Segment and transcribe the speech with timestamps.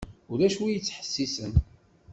[0.31, 1.53] Ulac win i d-yettḥessisen.